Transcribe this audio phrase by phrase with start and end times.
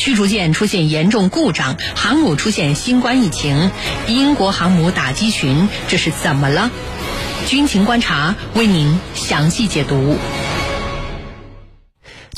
[0.00, 3.70] 驱逐舰出现严重故障，航母出现新冠疫情，
[4.08, 6.70] 英国航母打击群，这是怎么了？
[7.46, 10.16] 军情观察为您详细解读。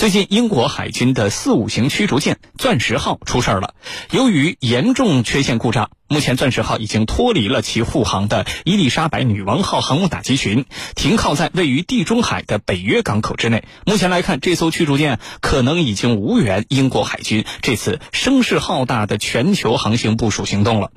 [0.02, 3.74] 最近，英国海军的四五型驱逐舰“钻石号”出事儿了。
[4.10, 10.64] 由于严重缺陷故障，目前“钻石号”已经脱离了其护航的伊丽莎白女王号航母打击群，
[10.96, 13.62] 停靠在位于地中海的北约港口之内。
[13.86, 20.90] 目前来看，这艘驱逐舰可能已经无缘英国海军这次声势浩大的全球航行部署行动了。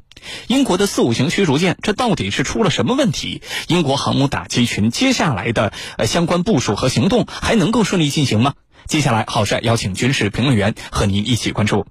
[0.48, 3.44] 英国的四五型驱逐舰，这到底是出了什么问题？
[3.67, 8.56] 英国航母打击群接下来的呃相关部署和行动还能够顺利进行吗？
[8.88, 11.85] 接下来，郝帅邀请军事评论员和您一起关注。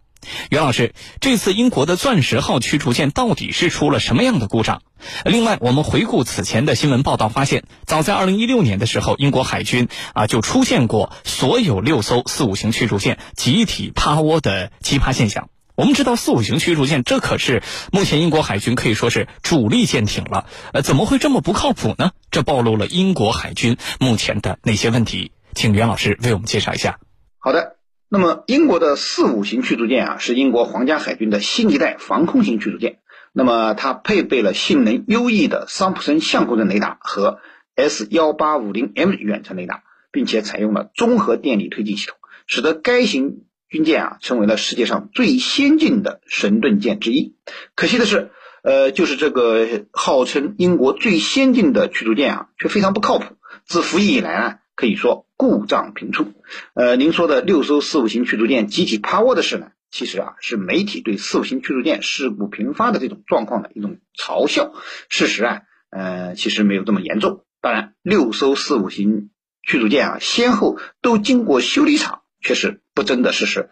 [0.48, 4.80] 袁老师，这次英国的钻石号驱逐舰到底是出了什么样的故障？
[5.26, 15.50] 另外，我们回顾此前的新闻报道，发现早在二零一六年的时候，英国海军啊就出现过所有六艘四五型驱逐舰集体趴窝的奇葩现象。
[15.76, 22.12] 我们知道，四五型驱逐舰这可是目前英国海军可以说是主力舰艇了，呃，怎么会这么不靠谱呢？
[22.30, 25.32] 这暴露了英国海军目前的哪些问题？
[25.54, 26.98] 请袁老师为我们介绍一下。
[27.38, 27.76] 好的，
[28.08, 32.98] 那么英国的四五型驱逐舰啊，是英国皇家海军的新一代防空型驱逐舰。
[33.32, 37.40] 那么它配备了性能优异的桑普森相控阵雷达和
[37.74, 39.82] S 幺八五零 M 远程雷达，
[40.12, 42.16] 并且采用了综合电力推进系统，
[42.46, 47.34] 使得该型军舰啊成为了世界上最先进的神盾舰之一。
[47.74, 48.30] 可惜的是，
[48.62, 53.34] 呃，就是这个号称英国最先进的驱逐舰啊，却非常不靠谱。
[53.66, 54.58] 自服役以来呢。
[54.76, 56.32] 可以说故障频出，
[56.74, 64.72] 呃，您说的六艘四五型驱逐舰集体趴窝的事呢，其实啊是媒体对四五型驱逐舰事故频发的这种状况的一种嘲笑。
[65.08, 67.44] 事实啊，呃，其实没有这么严重。
[67.60, 69.30] 当然，六艘四五型
[69.62, 73.70] 驱逐舰啊，先后都经过修理厂，却是不争的事实。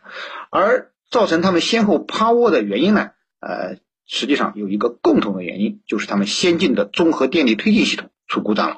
[0.50, 8.77] 而造成他们先后趴窝的原因呢，呃，实际上有一个共同的原因，就是他们先进的综合电力推进系统出故障了。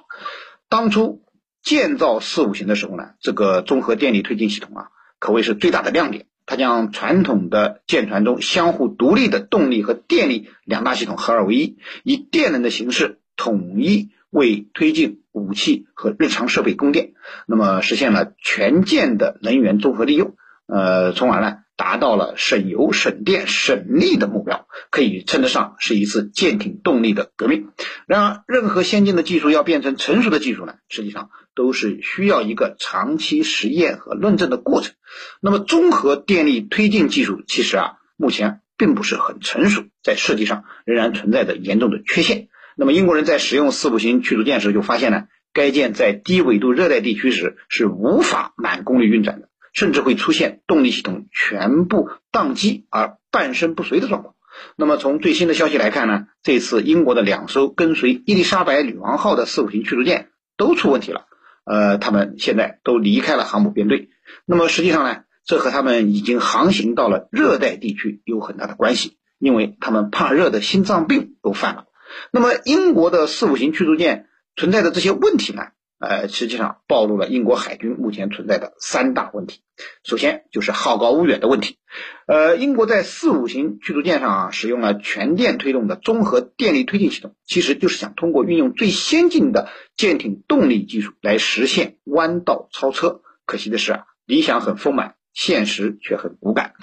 [0.70, 1.22] 当初。
[1.64, 4.88] 建造四五型的时候呢，这个综合电力推进系统啊，
[5.18, 6.26] 可谓是最大的亮点。
[6.46, 17.14] 它将传统的舰船中相互独立的动力和电力两大系统合二为一，以电能的形式统一为推进武器和日常设备供电，
[17.46, 20.36] 那么实现了全舰的能源综合利用，
[20.66, 21.63] 呃，从而呢。
[21.76, 27.68] 达到了省油、省电、省力的目标，可以称得上是一次舰艇动力的革命。
[28.06, 34.94] 然而，任何先进的技术要变成成熟的技术呢，实际上都是需要一个长期实验和论证的过程。
[35.40, 42.48] 那么，综合电力推进技术其实啊，目前并不是很成熟，在设计上仍然存在着严重的缺陷。
[42.76, 49.48] 那么，英国人在使用四五型驱逐舰时就发现呢，该舰在低纬度热带地区时是无法满功率运转的。
[49.74, 54.34] 甚至会出现动力系统全部宕机而半身不遂的状况。
[54.76, 61.26] 那么从最新的消息来看呢，这次英国的两艘跟随伊丽莎白女王号的四五型驱逐舰都出问题了，
[61.64, 64.08] 呃，他们现在都离开了航母编队。
[64.46, 71.86] 那么实际上呢，这和他们已经航行到了热带地区有很大的关系，因为他们怕热的心脏病都犯了。
[72.30, 75.62] 那么英国的四五型驱逐舰存在的这些问题呢？
[76.04, 79.60] 呃，实际上暴露了英国海军目前存在的三大问题。
[80.04, 81.78] 首先就是好高骛远的问题。
[82.26, 93.20] 呃，英国在四五型驱逐舰上啊，使用了全电推动的综合电力推进系统，其实就是想通过运用最先进的舰艇动力技术来实现弯道超车。
[93.46, 96.74] 可惜的是啊，理想很丰满，现实却很骨感。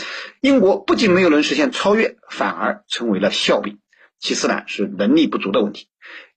[0.42, 3.80] 英国不仅没有能实现超越，反而成为了笑柄。
[4.22, 5.88] 其次呢，是能力不足的问题。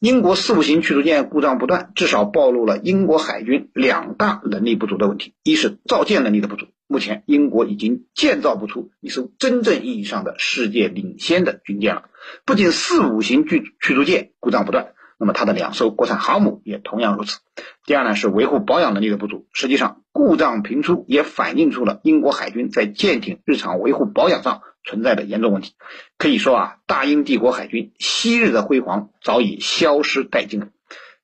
[0.00, 12.05] 英国四五型驱逐舰故障不断，至少暴露了英国海军两大能力不足的问题：一是造舰能力的不足，目前英国已经建造不出一艘真正意义上的世界领先的军舰了；
[12.47, 17.41] 不仅四五型驱驱逐舰故障不断，那么它的两艘国产航母也同样如此。
[17.84, 19.47] 第二呢，是维护保养能力的不足。
[19.53, 24.62] 实际上，故障频出也反映出了英国海军在舰艇日常维护保养上。
[24.84, 25.72] 存在的严重问题，
[26.19, 30.69] 可以说啊，大英帝国海军昔日的辉煌早已消失殆尽了。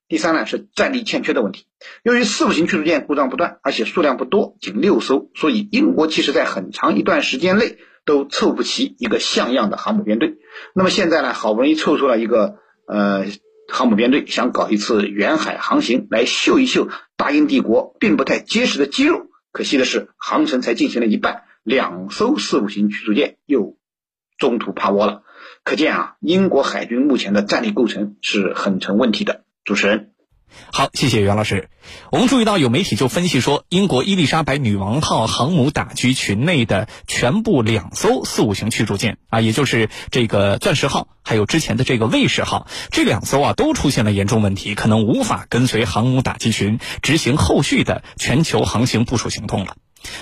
[0.07, 1.67] 第三呢是战力欠缺的问题，
[2.03, 10.39] 由于四五型驱逐舰故障不断，而且数量不多，仅六艘，所以英国其实在很长一段时间内都凑不齐一个像样的航母编队。
[10.75, 12.55] 那么现在呢，好不容易凑出了一个
[12.87, 13.25] 呃
[13.69, 19.27] 航母编队，想搞一次远海航行来秀一秀大英帝国并不太结实的肌肉。
[19.53, 21.43] 可惜的是，航程才进行了一半。
[21.63, 23.77] 两艘四五型驱逐舰又
[24.37, 25.23] 中途趴窝了，
[25.63, 29.43] 可见啊，英国海军目前的战力构成是很成问题的。
[29.63, 30.09] 主持人，
[30.73, 31.69] 好，谢谢袁老师。
[32.11, 49.75] 我们注意到有媒体就分析说，英国伊丽莎白女王号航母打击群内的全部两艘四五型驱逐舰啊，也就是这个钻石号，还有之前的这个卫士号，这两艘啊都出现了严重问题，可能无法跟随航母打击群执行后续的全球航行部署行动了。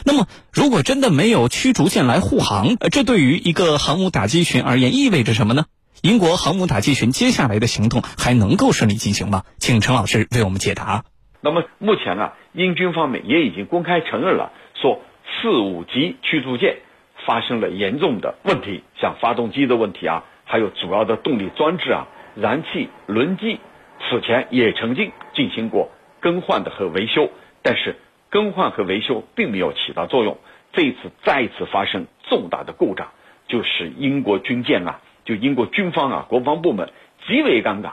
[0.06, 5.66] 那么，如果真的没有驱逐舰来护航，这对于一个航母打击群而言意味着什么呢？
[6.02, 9.44] 英国航母打击群接下来的行动还能够顺利进行吗？
[9.58, 11.04] 请陈老师为我们解答。
[11.42, 15.02] 那么目前呢，英军方面也已经公开承认了，说
[15.42, 16.80] 四五级驱逐舰
[17.26, 23.60] 发生了严重的问题，像发动机的问题啊，还有主要的动力装置啊、燃气轮机，
[24.00, 25.92] 此前也曾经进行过
[26.22, 27.30] 更换的和维修，
[27.62, 27.98] 但是
[28.30, 30.38] 更换和维修并没有起到作用。
[30.74, 33.08] 这一次再次发生重大的故障，
[33.48, 35.02] 就使英国军舰啊。
[35.26, 36.90] 就英国军方啊，国防部门
[37.28, 37.92] 极为尴尬，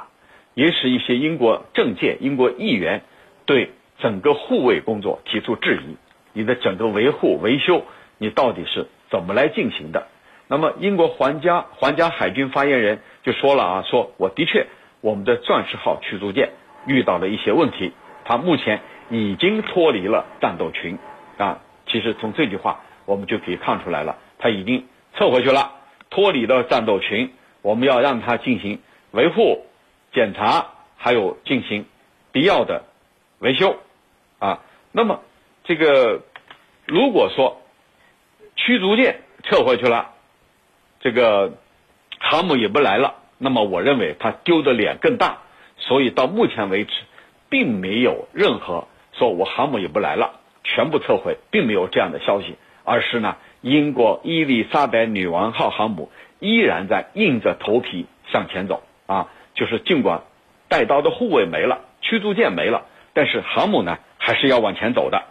[0.54, 3.02] 也使一些英国政界、英国议员
[3.44, 5.96] 对整个护卫工作提出质疑。
[6.32, 7.84] 你的整个维护维修，
[8.18, 10.06] 你到底是怎么来进行的？
[10.48, 14.66] 那么，英国皇家皇家海军发言人就说了啊，说我的确，
[15.00, 16.50] 我们的钻石号驱逐舰
[16.86, 17.92] 遇到了一些问题，
[18.24, 18.80] 它目前
[19.10, 20.98] 已经脱离了战斗群
[21.38, 21.60] 啊。
[21.86, 24.86] 其实从这句话我们就可以看出来了，他已经
[25.16, 25.72] 撤回去了。
[26.10, 27.32] 脱离了战斗群，
[27.62, 28.80] 我们要让他进行
[29.10, 29.66] 维护、
[30.12, 30.66] 检查，
[30.96, 31.84] 还有进行
[32.32, 32.84] 必要的
[33.40, 33.76] 维修
[34.38, 34.60] 啊。
[34.92, 35.20] 那么，
[35.64, 36.22] 这个
[36.86, 37.60] 如果说
[38.54, 40.12] 驱逐舰撤回去了，
[41.00, 41.54] 这个
[42.18, 45.38] 航母也不来了，那么我认为他丢的脸更大。
[45.78, 46.92] 所以到目前为止，
[47.48, 48.88] 并没有任何
[49.18, 53.36] 说我航母也不来了，全部撤回，并没有这样的消息，而是呢。
[53.62, 56.08] 英国伊丽莎白女王号航母
[56.38, 59.28] 依然在硬着头皮向前走啊！
[59.54, 60.22] 就是尽管
[60.68, 65.24] 带刀的护卫没了，驱逐舰没了，但是航母呢还是要往前走的。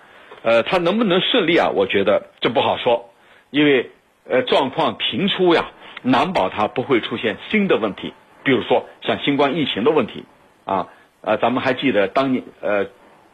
[0.44, 1.70] 呃，它能不能顺利啊？
[1.74, 3.10] 我觉得这不好说，
[3.52, 3.92] 因为
[4.28, 5.68] 呃状况频出呀，
[6.02, 8.12] 难保它不会出现新的问题，
[8.44, 10.26] 比如说像新冠疫情的问题
[10.66, 10.90] 啊。
[11.22, 12.86] 呃，咱们还记得当年呃，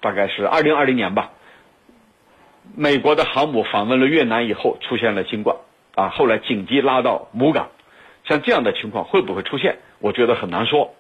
[0.02, 1.32] 大概是二零二零年吧。
[2.76, 5.58] 美国的航母访问了越南以后，出现了新冠，
[5.96, 7.70] 啊，后来紧急拉到母港，
[8.26, 9.78] 像这样的情况会不会出现？
[10.00, 10.94] 我觉得很难说，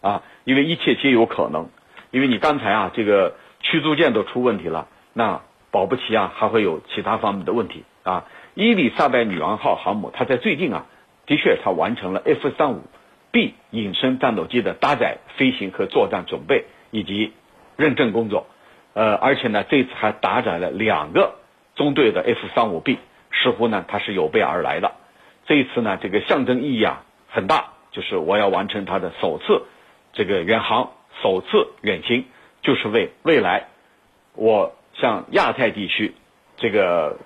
[0.00, 1.68] 啊，因为一切皆有可能。
[2.12, 8.24] 因为你刚才啊，这个驱逐舰都出问题了，那保不齐啊，还会有其他方面的问题啊。
[8.54, 10.86] 伊丽莎白女王号航母，它在最近啊，
[11.26, 12.82] 的确它完成了 F 三五
[13.32, 17.32] B 隐身战斗机的搭载、飞行和作战准备以及
[17.76, 18.46] 认证工作。
[18.94, 21.34] 呃，而且呢，这次还搭载了两个
[21.74, 22.98] 中队的 F 三五 B，
[23.30, 24.92] 似乎呢它是有备而来的。
[25.46, 29.62] 这一次呢，这个象征意义啊很大，就是我要完成它的首次
[30.12, 30.92] 这个远航、
[31.22, 32.24] 首次远行，
[32.62, 33.68] 就是为未来
[34.34, 36.14] 我向亚太地区
[36.56, 37.18] 这个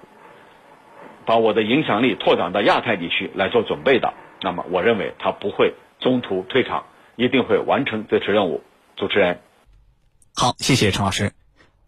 [1.24, 4.12] 把我的影响力拓展到亚太地区来做准备的。
[4.42, 8.62] 那么，我认为它不会中途退场，一定会完成这次任务。
[8.96, 9.38] 主持人，
[10.40, 11.34] 好，谢谢陈老师。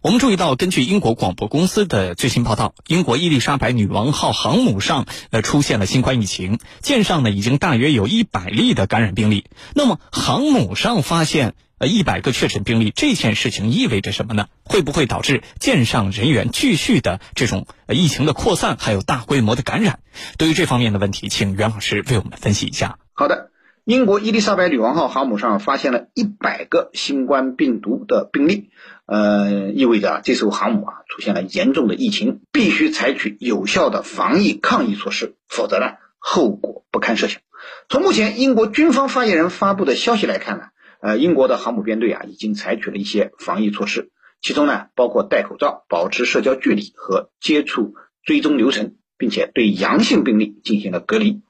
[0.03, 9.47] 我们注意到，根据英国广播公司的最新报道，英国伊丽莎白女王号航母上呃出现了新冠疫情，舰上呢已经大约有一百例的感染病例。
[9.75, 14.49] 那么航母上发现呃一百个确诊病例，这件事情意味着什么呢？
[14.65, 20.01] 会不会导致舰上人员继续的这种疫情的扩散，还有大规模的感染？
[20.37, 22.99] 对于这方面的问题，请袁老师为我们分析一下。
[23.15, 23.49] 好的，
[23.85, 28.71] 英国伊丽莎白女王号航母上发现了一百个新冠病毒的病例。
[29.07, 37.43] 呃，意味着这艘航母啊出现了严重的疫情，必须采取有效的防疫抗疫措施，否则呢后果不堪设想。
[37.89, 40.67] 从目前英国军方发言人发布的消息来看呢，
[41.01, 51.43] 呃，英国的航母编队啊已经采取了一些防疫措施，其中呢包括戴口罩、保持社交距离和接触追踪流程，并且对阳性病例进行了隔离。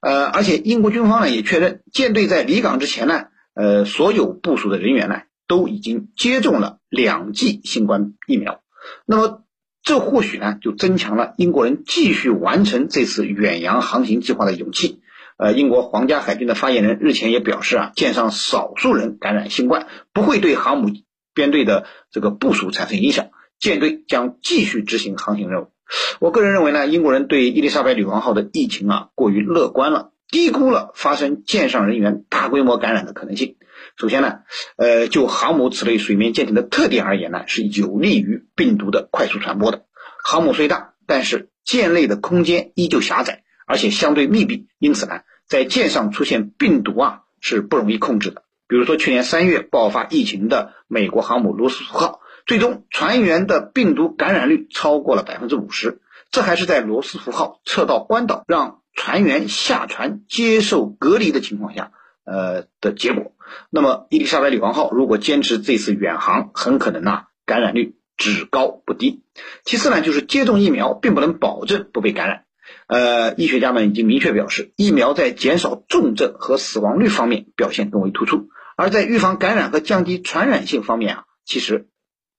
[0.00, 5.22] 呃，而且英国军方呢也确认，舰队在离港之前呢，呃，所有部署的人员呢。
[5.48, 8.62] 都已经接种了两剂新冠疫苗，
[9.04, 9.44] 那么
[9.82, 15.02] 这或许呢就增强了英国人继续完成这次远洋航行计划的勇气。
[15.36, 20.90] 呃，英国皇家海军的发言人日前也表示啊，舰上少数人感染新冠不会对航母
[21.34, 23.26] 编队的这个部署产生影响，
[23.58, 25.71] 舰队将继续执行航行任务。
[26.20, 33.56] 我个人认为呢，英国人对伊丽莎白女王号的疫情啊过于乐观了，低估了发生舰上人员大规模感染的可能性。
[33.96, 34.40] 首先呢，
[34.76, 39.84] 呃，就航母此类水面舰艇的特点而言呢，是有利于病毒的快速传播的。
[40.24, 48.44] 航母虽大，但是舰内的空间依旧狭窄，而且相对密闭，因此呢，在舰上出现病毒啊是不容易控制的。
[48.68, 61.92] 比如说去年三月爆发疫情的美国航母罗斯福号，最终船员的病毒感染率超过了百分之五十，这还是在罗斯福号撤到关岛，让船员下船接受隔离的情况下，
[62.24, 63.32] 呃的结果。
[63.70, 69.22] 那么伊丽莎白女王号如果坚持这次远航，很可能呢感染率只高不低。
[69.64, 72.44] 其次呢，就是接种疫苗并不能保证不被感染。
[72.86, 78.48] 呃，医学家们已经明确表示，疫苗在减少重症和死亡率方面表现更为突出。
[78.76, 81.88] 而在预防感染和降低传染性方面啊，其实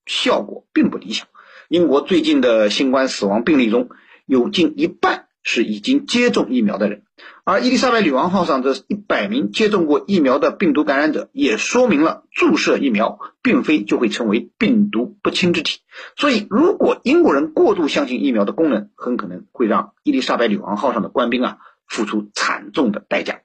[0.06, 1.28] 效果并不理想。
[1.70, 3.90] 英国最近的新冠死亡病例中
[4.26, 7.04] 有近一半是已经接种疫苗的人，
[7.44, 15.80] 而伊丽莎白女王号上这一百名接种过疫苗的病毒感染者，也说明了注射疫苗并非就会成为病毒不侵之体。
[16.16, 21.58] 所以，如果英国人过度相信疫苗的功能，很可能会让伊丽莎白女王号上的官兵啊
[21.88, 23.42] 付出惨重的代价。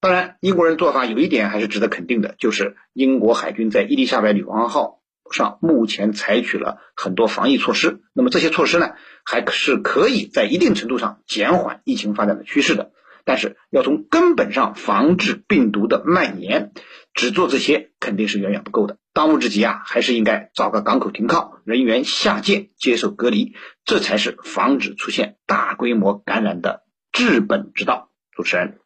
[0.00, 4.97] 当然，英国人做法有一点还是值得肯定的，就是英国海军在伊丽莎白女王号
[5.32, 8.00] 上目前采取了很多防疫措施。
[8.12, 8.90] 那么这些措施呢，
[9.24, 12.92] 还是可以在一定程度上减缓疫情发展的趋势的。
[13.24, 16.72] 但是要从根本上防治病毒的蔓延，
[17.12, 18.96] 只做这些肯定是远远不够的。
[19.12, 23.54] 当务之急啊，还是应该找个港口停靠，人员下舰接受隔离，
[23.84, 28.10] 这才是防止出现大规模感染的治本之道。
[28.32, 28.78] 主持人。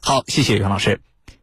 [0.00, 1.00] 好，谢谢袁老师。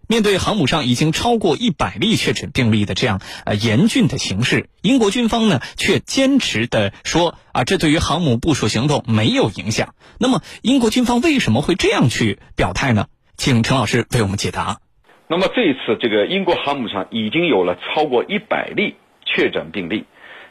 [0.08, 9.96] 面对航母上已经超过一百例确诊病例的这样呃严峻的形势，英国军方呢却坚持的说啊，这对于航母部署行动没有影响。
[10.20, 13.08] 那么，英国军方为什么会这样去表态呢？
[13.38, 14.80] 请陈老师为我们解答。
[15.28, 18.96] 那么这一次，这个英国航母上已经有了超过一百例
[19.26, 20.06] 确诊病例，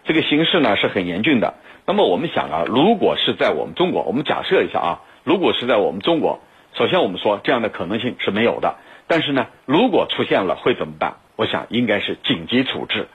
[0.05, 1.55] 这个形势呢是很严峻的。
[1.87, 6.41] 那么我们想啊，如果是在我们中国，我们假设一下啊，如果是在我们中国。
[6.77, 8.77] 首先，我们说这样的可能性是没有的。
[9.07, 11.17] 但是呢，如果出现了会怎么办？
[11.37, 13.09] 我想应该是紧急处置，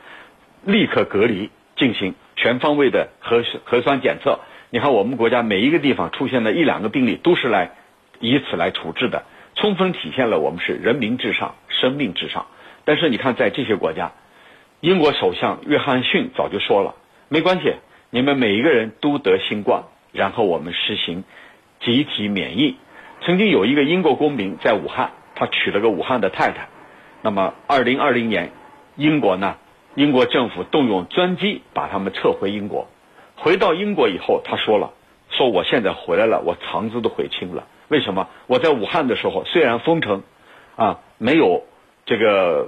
[0.66, 4.40] 立刻隔离，进行全方位的核核酸检测。
[4.70, 7.72] 你看，我们国家每一个地方出现的一两个病例，都是来
[8.20, 9.24] 以此来处置的，
[9.56, 12.48] 充分体现了我们是人民至上、生命至上。
[12.84, 14.12] 但是你看，在这些国家，
[14.82, 16.96] 英国首相约翰逊早就说了，
[17.30, 17.74] 没关系，
[18.10, 21.24] 你们每一个人都得新冠，然后我们实行
[21.80, 22.78] 集体免疫。
[23.22, 26.68] 曾经有一个英国公民在武汉，他娶了个武汉的太太。
[27.22, 28.52] 那么，二零二零年，
[28.98, 29.56] 英国呢？
[29.96, 32.88] 英国政府动用专机把他们撤回英国。
[33.38, 34.92] 回到英国以后，他说了
[35.32, 37.68] ：“说我现在回来了，我肠子都悔青了。
[37.88, 38.28] 为什么？
[38.48, 40.24] 我在武汉的时候，虽然封城，
[40.76, 41.64] 啊，没有
[42.06, 42.68] 这个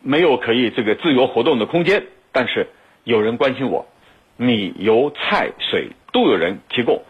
[0.00, 2.68] 没有可以这个自由活动的空间，但是
[3.04, 3.86] 有人关心我，
[4.38, 7.02] 米油菜水都有人提供。”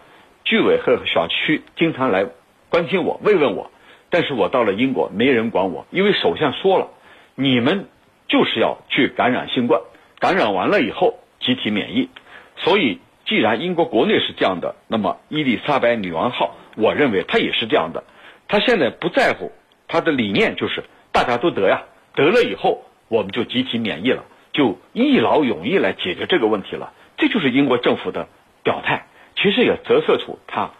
[0.44, 2.26] 居委会和小区经常来
[2.70, 3.70] 关心我、慰问我，
[4.10, 6.88] 但是我到了英国，没人管我，因为首相说了，
[7.34, 7.86] 你们
[8.28, 9.80] 就是要去感染新冠，
[10.18, 12.08] 感染完了以后集体免疫。
[12.56, 18.04] 所以，既然英国国内是这样的，那么伊丽莎白女王号，我认为她也是这样的。
[18.48, 19.52] 她现在不在乎，
[19.86, 21.82] 她的理念就是大家都得呀，
[22.14, 26.92] 得了以后我们就集体免疫了，就一劳永逸来解决这个问题了。
[27.16, 28.28] 这就是英国政府的
[28.62, 29.06] 表态。
[29.40, 30.70] 其实也折射出他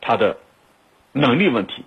[0.00, 0.36] 他的
[1.10, 1.84] 能力问题，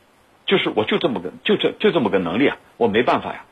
[0.48, 3.46] 就是我就这么个就这就这么个能力啊，我没办法呀。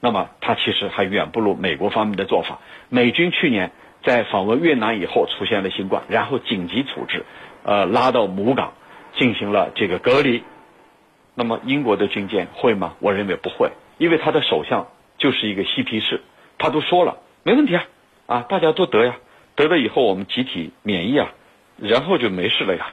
[0.00, 2.58] 那么他其实还远不如美国方面的做法。
[2.88, 3.70] 美军去年
[4.02, 7.24] 在访问越南以后出现了新冠，然后紧急处置，
[7.62, 8.72] 呃，拉到母港
[9.16, 10.42] 进行了这个隔离。
[11.34, 12.94] 那么英国的军舰会吗？
[12.98, 16.20] 我认为不会，因为他的首相就是一个嬉皮士，
[16.58, 17.84] 他都说了没问题啊，
[18.26, 19.16] 啊，大家都得呀，
[19.54, 21.32] 得了以后我们集体免疫啊。
[21.78, 22.92] 然后就没事了呀。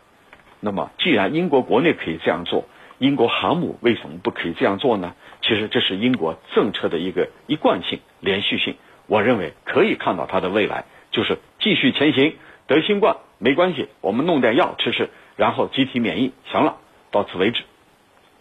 [0.62, 2.66] 那么，既然英国国内可以这样做，
[3.00, 5.16] 英国航母为什么不可以这样做呢？
[5.42, 8.76] 其实这是英国政策的一个一贯性、连续性。
[9.08, 12.36] 我认为可以看到它的未来，就是继续前行。
[12.68, 16.78] 得新冠没关系，我们弄点药吃吃，然后集体免疫，行了，
[17.10, 17.64] 到此为止。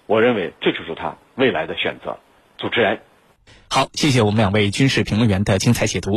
[0.07, 2.19] 我认为这就是他未来的选择。
[2.59, 3.01] 主持人，
[3.71, 6.17] 好，谢谢我们两位军事评论员的精彩解读。